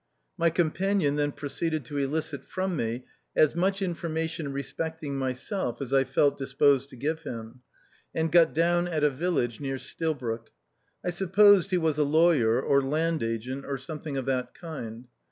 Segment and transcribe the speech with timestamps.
[0.35, 3.03] My companion then proceeded to elicit from me
[3.35, 7.61] as much information respecting myself as I felt disposed to give him,
[8.11, 10.49] and got down at a village near Stil broke.
[11.05, 15.05] I supposed he was a lawyer, or land agent, or something of that kind.